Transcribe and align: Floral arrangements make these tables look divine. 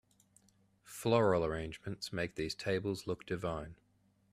Floral 0.83 1.45
arrangements 1.45 2.11
make 2.11 2.33
these 2.33 2.55
tables 2.55 3.05
look 3.05 3.23
divine. 3.23 3.75